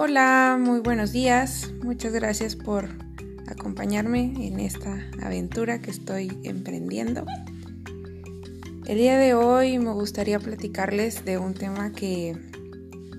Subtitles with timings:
[0.00, 1.72] Hola, muy buenos días.
[1.82, 2.88] Muchas gracias por
[3.48, 7.26] acompañarme en esta aventura que estoy emprendiendo.
[8.86, 12.38] El día de hoy me gustaría platicarles de un tema que,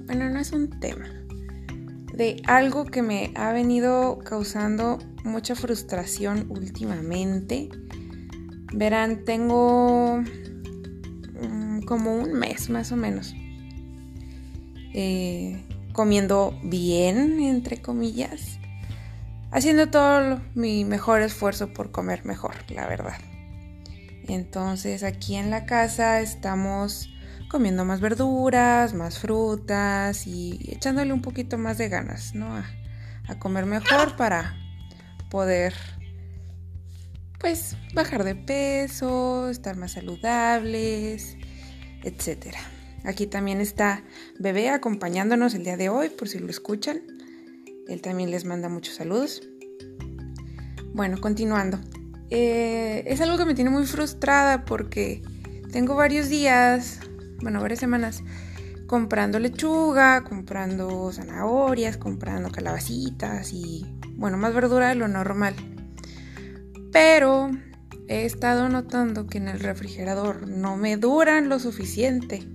[0.05, 1.09] bueno, no es un tema,
[2.13, 7.67] de algo que me ha venido causando mucha frustración últimamente.
[8.73, 10.23] Verán, tengo
[11.41, 13.35] mm, como un mes más o menos
[14.93, 15.61] eh,
[15.99, 18.57] comiendo bien, entre comillas,
[19.51, 23.17] haciendo todo mi mejor esfuerzo por comer mejor, la verdad.
[24.29, 27.09] Entonces aquí en la casa estamos
[27.49, 32.55] comiendo más verduras, más frutas y echándole un poquito más de ganas, ¿no?
[32.55, 32.65] A,
[33.27, 34.55] a comer mejor para
[35.29, 35.73] poder,
[37.41, 41.35] pues, bajar de peso, estar más saludables,
[42.05, 42.78] etcétera.
[43.03, 44.03] Aquí también está
[44.39, 47.01] Bebé acompañándonos el día de hoy, por si lo escuchan.
[47.87, 49.41] Él también les manda muchos saludos.
[50.93, 51.79] Bueno, continuando.
[52.29, 55.21] Eh, es algo que me tiene muy frustrada porque
[55.71, 56.99] tengo varios días,
[57.41, 58.23] bueno, varias semanas,
[58.85, 65.55] comprando lechuga, comprando zanahorias, comprando calabacitas y, bueno, más verdura de lo normal.
[66.91, 67.51] Pero
[68.07, 72.47] he estado notando que en el refrigerador no me duran lo suficiente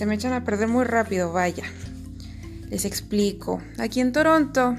[0.00, 1.64] se me echan a perder muy rápido, vaya.
[2.70, 3.60] Les explico.
[3.76, 4.74] Aquí en Toronto,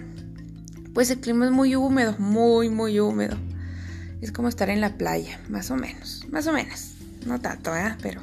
[0.95, 3.38] pues el clima es muy húmedo, muy, muy húmedo.
[4.19, 6.94] Es como estar en la playa, más o menos, más o menos.
[7.28, 7.95] No tanto, ¿eh?
[8.02, 8.19] Pero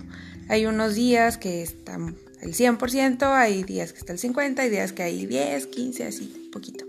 [0.49, 4.93] hay unos días que están el 100%, hay días que está el 50%, hay días
[4.93, 6.85] que hay 10, 15, así, poquito.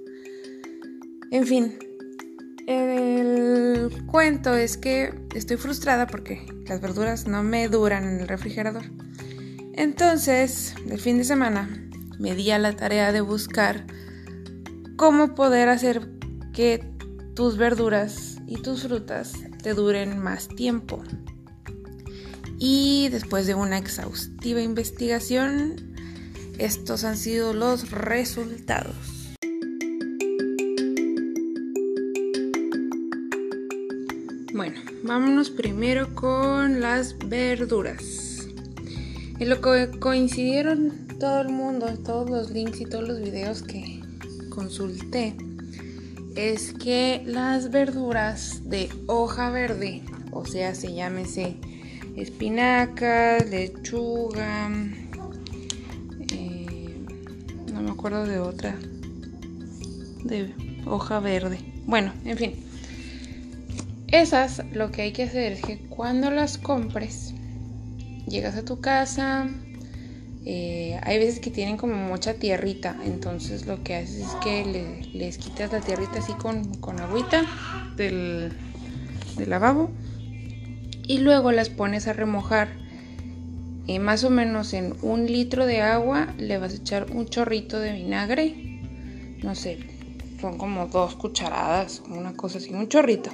[1.30, 1.78] En fin,
[2.66, 8.86] el cuento es que estoy frustrada porque las verduras no me duran en el refrigerador.
[9.74, 11.70] Entonces, el fin de semana
[12.20, 13.86] me di a la tarea de buscar
[14.98, 16.10] cómo poder hacer
[16.54, 16.84] que
[17.36, 19.34] tus verduras y tus frutas
[19.64, 21.02] te duren más tiempo.
[22.58, 25.96] Y después de una exhaustiva investigación,
[26.58, 28.96] estos han sido los resultados.
[34.54, 38.29] Bueno, vámonos primero con las verduras.
[39.40, 44.02] En lo que coincidieron todo el mundo, todos los links y todos los videos que
[44.50, 45.34] consulté,
[46.36, 51.56] es que las verduras de hoja verde, o sea, se llámese
[52.18, 54.70] espinacas, lechuga,
[56.34, 56.98] eh,
[57.74, 58.76] no me acuerdo de otra,
[60.26, 60.54] de
[60.86, 61.60] hoja verde.
[61.86, 62.54] Bueno, en fin.
[64.08, 67.29] Esas lo que hay que hacer es que cuando las compres,
[68.30, 69.50] llegas a tu casa,
[70.46, 75.38] eh, hay veces que tienen como mucha tierrita, entonces lo que haces es que les
[75.38, 77.44] quitas la tierrita así con, con agüita
[77.98, 78.54] del,
[79.46, 79.92] lavabo
[81.08, 82.70] y luego las pones a remojar.
[84.00, 87.94] Más o menos en un litro de agua le vas a echar un chorrito de
[87.94, 88.82] vinagre,
[89.42, 89.80] no sé,
[90.40, 93.32] son como dos cucharadas, una cosa así, un chorrito.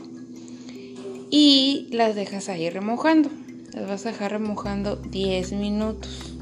[1.29, 3.29] Y las dejas ahí remojando.
[3.75, 6.33] Las vas a dejar remojando 10 minutos.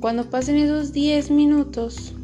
[0.00, 2.14] Cuando pasen esos 10 minutos,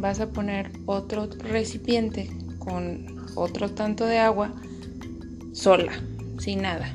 [0.00, 2.28] vas a poner otro recipiente
[2.58, 4.52] con otro tanto de agua
[5.52, 5.92] sola,
[6.40, 6.92] sin nada.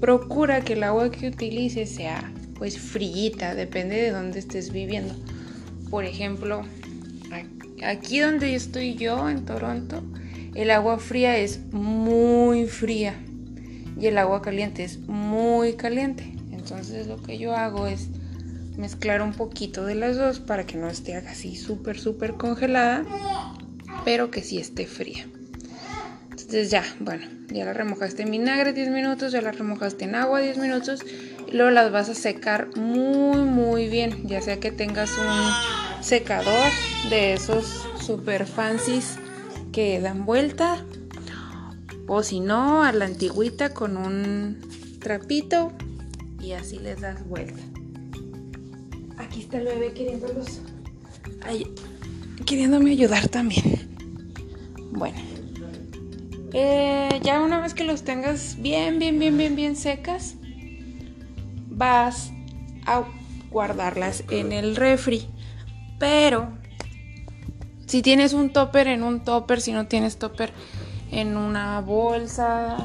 [0.00, 5.14] Procura que el agua que utilices sea pues frillita, depende de dónde estés viviendo.
[5.90, 6.62] Por ejemplo,
[7.84, 10.02] aquí donde estoy yo en Toronto,
[10.54, 13.22] el agua fría es muy fría
[13.98, 16.32] y el agua caliente es muy caliente.
[16.52, 18.08] Entonces lo que yo hago es
[18.76, 23.04] mezclar un poquito de las dos para que no esté así súper, súper congelada,
[24.04, 25.26] pero que sí esté fría.
[26.30, 30.40] Entonces ya, bueno, ya la remojaste en vinagre 10 minutos, ya la remojaste en agua
[30.40, 31.02] 10 minutos
[31.50, 36.70] y luego las vas a secar muy, muy bien, ya sea que tengas un secador
[37.10, 39.16] de esos super fancies
[39.72, 40.84] que dan vuelta
[42.08, 44.60] o si no, a la antigüita con un
[44.98, 45.72] trapito
[46.40, 47.60] y así les das vuelta.
[49.18, 50.60] Aquí está el bebé queriéndolos.
[52.46, 53.88] queriéndome ayudar también.
[54.90, 55.18] Bueno.
[56.54, 60.36] Eh, ya una vez que los tengas bien, bien, bien, bien, bien secas,
[61.68, 62.32] vas
[62.86, 63.04] a
[63.50, 65.28] guardarlas en el refri.
[65.98, 66.48] Pero
[67.86, 70.54] si tienes un topper en un topper, si no tienes topper
[71.10, 72.84] en una bolsa.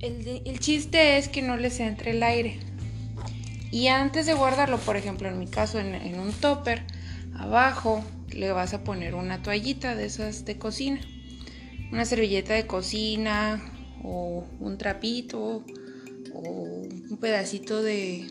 [0.00, 2.58] El, chiste es que no les entre el aire.
[3.70, 6.82] Y antes de guardarlo, por ejemplo, en mi caso, en, un topper,
[7.36, 11.00] Abajo le vas a poner una toallita de esas de cocina,
[11.90, 13.60] una servilleta de cocina
[14.04, 15.64] o un trapito
[16.32, 18.26] o un pedacito de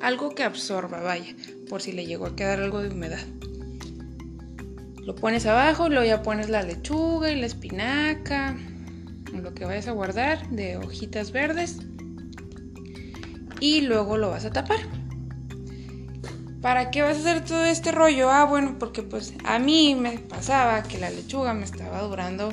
[0.00, 1.34] algo que absorba, vaya,
[1.68, 3.24] por si le llegó a quedar algo de humedad.
[5.06, 8.56] Lo pones abajo, luego ya pones la lechuga y la espinaca,
[9.32, 11.78] lo que vayas a guardar de hojitas verdes
[13.60, 14.80] y luego lo vas a tapar.
[16.60, 18.32] ¿Para qué vas a hacer todo este rollo?
[18.32, 22.52] Ah, bueno, porque pues a mí me pasaba que la lechuga me estaba durando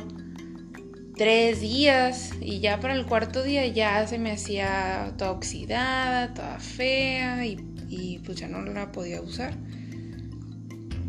[1.15, 6.59] tres días y ya para el cuarto día ya se me hacía toda oxidada, toda
[6.59, 7.57] fea y,
[7.89, 9.55] y pues ya no la podía usar.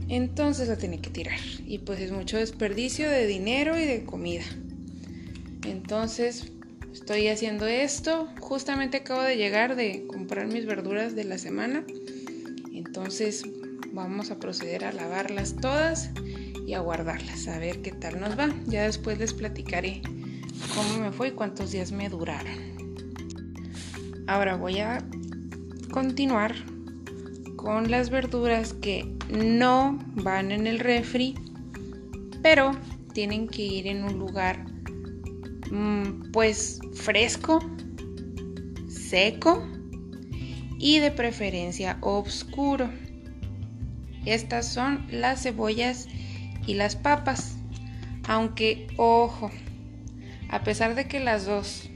[0.09, 4.45] Entonces la tenía que tirar y pues es mucho desperdicio de dinero y de comida.
[5.67, 6.53] Entonces
[6.93, 8.29] estoy haciendo esto.
[8.41, 11.85] Justamente acabo de llegar de comprar mis verduras de la semana.
[12.73, 13.45] Entonces
[13.93, 16.11] vamos a proceder a lavarlas todas
[16.67, 18.55] y a guardarlas, a ver qué tal nos va.
[18.67, 20.03] Ya después les platicaré
[20.75, 22.75] cómo me fue y cuántos días me duraron.
[24.27, 25.05] Ahora voy a
[25.91, 26.55] continuar
[27.64, 31.34] con las verduras que no van en el refri,
[32.43, 32.72] pero
[33.14, 34.66] tienen que ir en un lugar
[35.70, 37.61] mm, pues fresco,
[38.87, 39.66] seco
[40.78, 42.90] y de preferencia oscuro.
[44.26, 46.06] Estas son las cebollas
[46.67, 47.56] y las papas.
[48.28, 49.50] Aunque, ojo,
[50.50, 51.88] a pesar de que las dos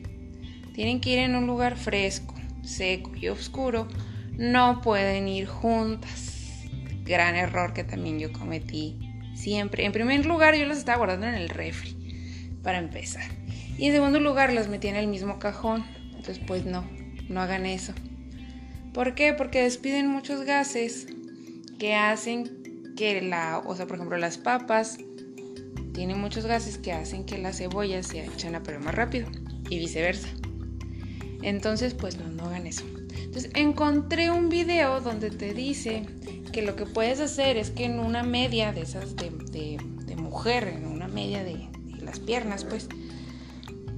[0.73, 3.87] tienen que ir en un lugar fresco, seco y oscuro,
[4.38, 6.64] no pueden ir juntas.
[7.05, 8.96] Gran error que también yo cometí
[9.35, 9.85] siempre.
[9.85, 13.31] En primer lugar, yo las estaba guardando en el refri, para empezar.
[13.76, 15.85] Y en segundo lugar, las metí en el mismo cajón.
[16.06, 16.88] Entonces, pues no,
[17.29, 17.93] no hagan eso.
[18.94, 19.35] ¿Por qué?
[19.35, 21.06] Porque despiden muchos gases
[21.79, 24.99] que hacen que la, o sea, por ejemplo, las papas
[25.94, 29.29] tienen muchos gases que hacen que las cebollas se echen a perder más rápido
[29.69, 30.29] y viceversa.
[31.43, 32.85] Entonces, pues no, no hagan eso.
[33.25, 36.06] Entonces, encontré un video donde te dice
[36.53, 39.79] que lo que puedes hacer es que en una media de esas de,
[40.17, 41.69] mujer, en una media de,
[42.03, 42.88] las piernas, pues,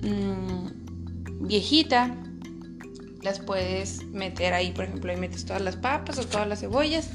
[0.02, 2.16] mm, viejita,
[3.22, 7.10] las puedes meter ahí, por ejemplo, ahí metes todas las papas o todas las cebollas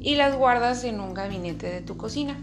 [0.00, 2.36] y las guardas en un gabinete de tu cocina.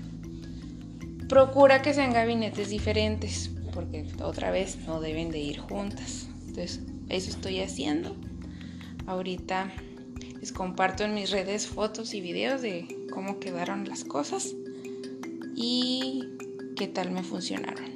[1.28, 6.28] Procura que sean gabinetes diferentes, porque otra vez no deben de ir juntas.
[6.48, 8.16] Entonces, eso estoy haciendo.
[9.06, 9.72] Ahorita
[10.40, 14.56] les comparto en mis redes fotos y videos de cómo quedaron las cosas
[15.56, 16.24] y
[16.76, 17.92] qué tal me funcionaron.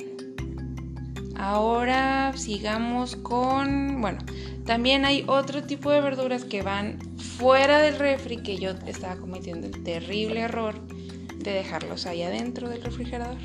[1.36, 4.20] Ahora sigamos con, bueno,
[4.66, 9.68] también hay otro tipo de verduras que van fuera del refri que yo estaba cometiendo
[9.68, 13.38] el terrible error de dejarlos ahí adentro del refrigerador.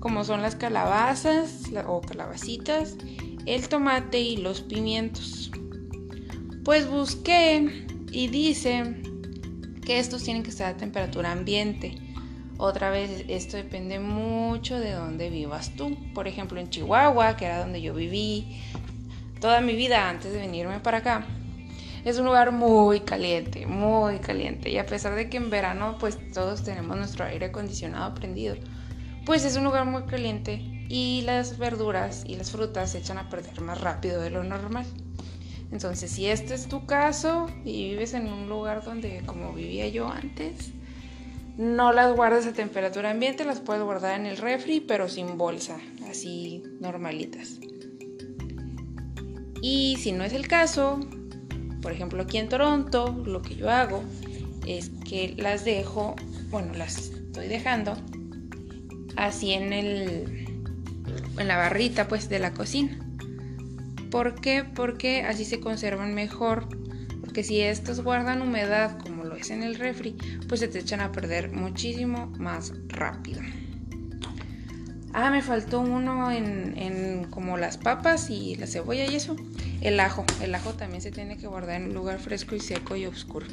[0.00, 2.96] Como son las calabazas o calabacitas,
[3.46, 5.50] el tomate y los pimientos.
[6.64, 8.94] Pues busqué y dice
[9.84, 11.96] que estos tienen que estar a temperatura ambiente.
[12.56, 15.96] Otra vez, esto depende mucho de dónde vivas tú.
[16.14, 18.60] Por ejemplo, en Chihuahua, que era donde yo viví
[19.40, 21.26] toda mi vida antes de venirme para acá,
[22.04, 24.70] es un lugar muy caliente, muy caliente.
[24.70, 28.54] Y a pesar de que en verano pues todos tenemos nuestro aire acondicionado prendido,
[29.26, 33.28] pues es un lugar muy caliente y las verduras y las frutas se echan a
[33.28, 34.86] perder más rápido de lo normal.
[35.72, 40.08] Entonces, si este es tu caso y vives en un lugar donde como vivía yo
[40.08, 40.70] antes,
[41.56, 45.78] no las guardes a temperatura ambiente, las puedes guardar en el refri, pero sin bolsa,
[46.08, 47.58] así normalitas.
[49.62, 51.00] Y si no es el caso,
[51.80, 54.02] por ejemplo, aquí en Toronto, lo que yo hago
[54.66, 56.16] es que las dejo,
[56.50, 57.96] bueno, las estoy dejando
[59.16, 60.42] así en el
[61.38, 62.98] en la barrita pues de la cocina.
[64.12, 64.62] ¿Por qué?
[64.62, 66.68] Porque así se conservan mejor.
[67.22, 70.14] Porque si estas guardan humedad como lo es en el refri,
[70.48, 73.40] pues se te echan a perder muchísimo más rápido.
[75.14, 79.34] Ah, me faltó uno en, en como las papas y la cebolla y eso.
[79.80, 80.26] El ajo.
[80.42, 83.46] El ajo también se tiene que guardar en un lugar fresco y seco y oscuro.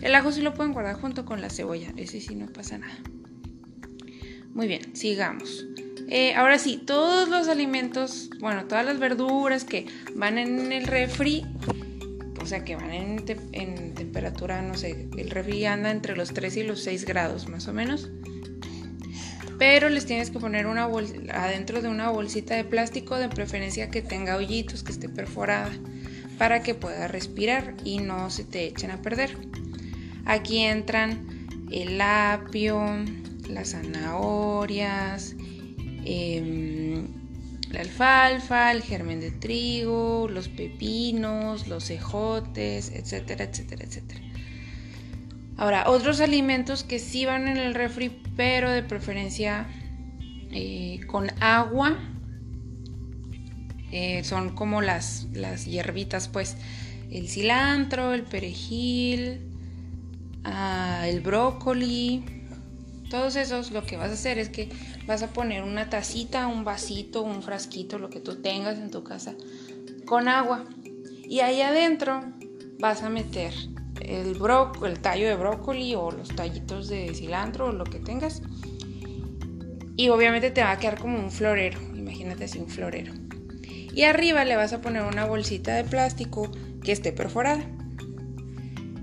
[0.00, 1.92] El ajo sí lo pueden guardar junto con la cebolla.
[1.96, 2.98] Ese sí no pasa nada.
[4.54, 5.66] Muy bien, sigamos.
[6.14, 11.42] Eh, ahora sí, todos los alimentos, bueno, todas las verduras que van en el refri,
[12.38, 16.62] o sea, que van en, temperatura, no sé, el refri anda entre los 3 y
[16.64, 18.10] los 6 grados más o menos
[19.58, 20.84] pero les tienes que poner una
[21.32, 25.70] adentro de una bolsita de plástico, de preferencia que tenga hoyitos, que esté perforada,
[26.36, 29.36] para que pueda respirar y no se te echen a perder.
[30.24, 32.84] Aquí entran el apio,
[33.48, 35.36] las zanahorias,
[36.04, 37.06] em,
[37.70, 44.20] la alfalfa, el germen de trigo, los pepinos, los ejotes, etcétera, etcétera, etcétera.
[45.56, 49.66] Ahora, otros alimentos que sí van en el refri, pero de preferencia
[50.50, 51.98] eh, con agua,
[53.90, 56.56] eh, son como las, las hierbitas, pues
[57.10, 59.40] el cilantro, el perejil,
[60.44, 62.24] ah, el brócoli,
[63.12, 64.70] todos esos lo que vas a hacer es que
[65.06, 69.04] vas a poner una tacita, un vasito, un frasquito, lo que tú tengas en tu
[69.04, 69.34] casa,
[70.06, 70.64] con agua.
[71.22, 72.24] Y ahí adentro
[72.78, 73.52] vas a meter
[74.00, 74.38] el,
[74.86, 78.40] el tallo de brócoli o los tallitos de cilantro o lo que tengas.
[79.94, 83.12] Y obviamente te va a quedar como un florero, imagínate así un florero.
[83.94, 86.50] Y arriba le vas a poner una bolsita de plástico
[86.82, 87.62] que esté perforada.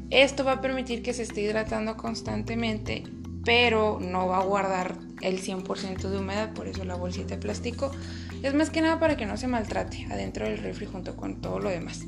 [0.09, 3.03] Esto va a permitir que se esté hidratando constantemente,
[3.45, 7.91] pero no va a guardar el 100% de humedad, por eso la bolsita de plástico
[8.43, 11.59] es más que nada para que no se maltrate adentro del refri junto con todo
[11.59, 12.05] lo demás.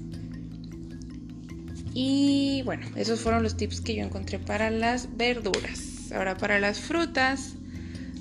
[1.93, 6.11] Y bueno, esos fueron los tips que yo encontré para las verduras.
[6.13, 7.55] Ahora para las frutas,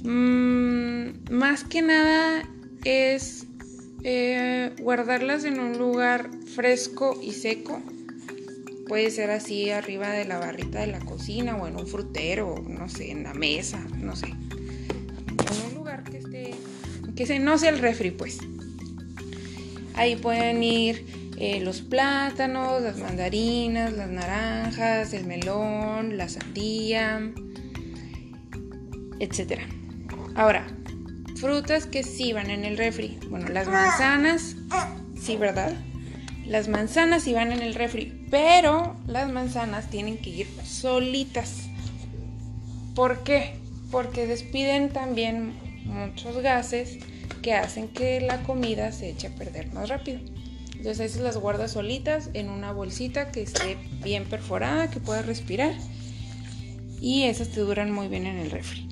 [0.03, 2.43] mmm, más que nada
[2.85, 3.47] es
[4.03, 7.81] eh, guardarlas en un lugar fresco y seco.
[8.91, 12.89] Puede ser así arriba de la barrita de la cocina o en un frutero, no
[12.89, 14.27] sé, en la mesa, no sé.
[14.27, 16.55] En un lugar que esté,
[17.15, 18.39] que se, no sea el refri, pues.
[19.95, 21.07] Ahí pueden ir
[21.37, 27.31] eh, los plátanos, las mandarinas, las naranjas, el melón, la sandía,
[29.21, 29.61] etc.
[30.35, 30.67] Ahora,
[31.37, 33.21] frutas que sí van en el refri.
[33.29, 34.57] Bueno, las manzanas,
[35.17, 35.77] sí, ¿verdad?
[36.45, 41.69] Las manzanas sí van en el refri, pero las manzanas tienen que ir solitas.
[42.95, 43.57] ¿Por qué?
[43.91, 46.99] Porque despiden también muchos gases
[47.43, 50.21] que hacen que la comida se eche a perder más rápido.
[50.77, 55.75] Entonces esas las guardas solitas en una bolsita que esté bien perforada, que pueda respirar.
[57.01, 58.89] Y esas te duran muy bien en el refri.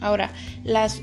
[0.00, 0.32] Ahora,
[0.64, 1.00] las,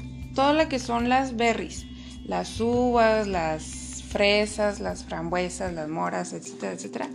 [0.69, 1.85] que son las berries,
[2.25, 3.84] las uvas, las
[4.15, 7.09] fresas, las frambuesas, las moras, etcétera, etcétera.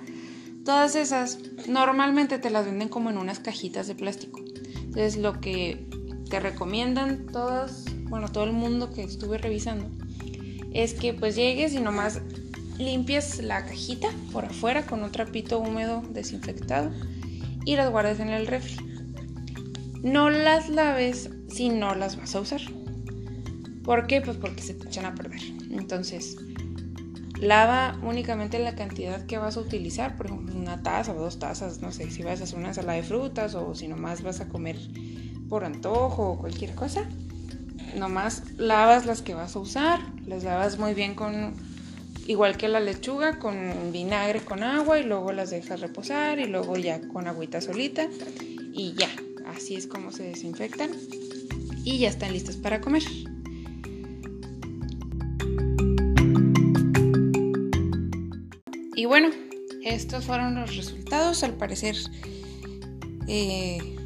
[0.67, 4.39] Todas esas normalmente te las venden como en unas cajitas de plástico.
[4.75, 5.87] Entonces lo que
[6.29, 9.89] te recomiendan todas, bueno, todo el mundo que estuve revisando,
[10.75, 12.21] es que pues llegues y nomás
[12.77, 16.91] limpies la cajita por afuera con un trapito húmedo desinfectado
[17.65, 18.77] y las guardes en el refri.
[20.03, 22.61] No las laves si no las vas a usar.
[23.85, 24.21] ¿Por qué?
[24.21, 25.41] Pues porque se te echan a perder.
[25.71, 26.37] Entonces,
[27.41, 31.81] lava únicamente la cantidad que vas a utilizar, por ejemplo, una taza o dos tazas,
[31.81, 34.49] no sé, si vas a hacer una ensalada de frutas o si nomás vas a
[34.49, 34.77] comer
[35.49, 37.09] por antojo o cualquier cosa.
[37.97, 41.55] Nomás lavas las que vas a usar, las lavas muy bien con,
[42.27, 46.77] igual que la lechuga, con vinagre con agua y luego las dejas reposar y luego
[46.77, 48.07] ya con agüita solita
[48.73, 49.09] y ya,
[49.47, 50.91] así es como se desinfectan
[51.85, 53.03] y ya están listas para comer.
[59.11, 59.31] Bueno,
[59.83, 61.43] estos fueron los resultados.
[61.43, 61.97] Al parecer,
[63.27, 63.97] eh,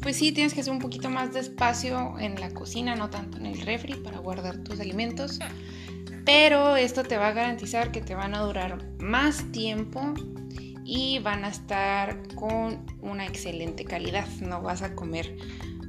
[0.00, 3.36] pues sí, tienes que hacer un poquito más de espacio en la cocina, no tanto
[3.36, 5.40] en el refri para guardar tus alimentos.
[6.24, 10.14] Pero esto te va a garantizar que te van a durar más tiempo
[10.86, 14.26] y van a estar con una excelente calidad.
[14.40, 15.36] No vas a comer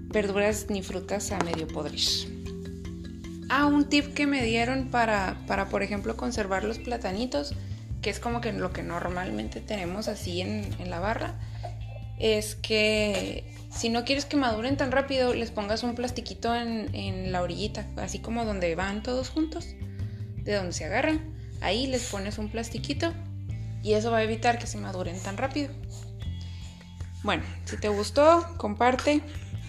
[0.09, 2.01] verduras ni frutas a medio podrir.
[3.47, 7.55] Ah, un tip que me dieron para, para, por ejemplo, conservar los platanitos
[8.07, 11.33] que es como que lo que normalmente tenemos así en, la barra,
[12.17, 17.41] es que si no quieres que maduren tan rápido, les pongas un plastiquito en, la
[17.41, 19.75] orillita, así como donde van todos juntos,
[20.37, 21.35] de donde se agarran.
[21.59, 23.11] Ahí les pones un plastiquito
[23.83, 25.73] y eso va a evitar que se maduren tan rápido.
[27.23, 29.19] Bueno, si te gustó, comparte.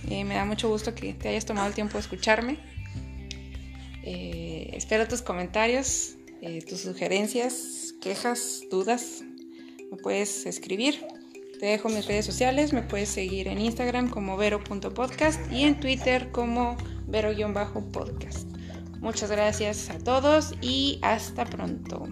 [0.08, 2.60] Eh, me da mucho gusto que te hayas tomado el tiempo de escucharme.
[4.04, 9.22] Eh, espero tus comentarios, eh, tus sugerencias, quejas, dudas,
[9.90, 11.04] me puedes escribir.
[11.58, 16.30] Te dejo mis redes sociales, me puedes seguir en Instagram como vero.podcast y en Twitter
[16.30, 16.76] como
[17.08, 18.48] vero-podcast.
[19.00, 22.06] Muchas gracias a todos y hasta pronto.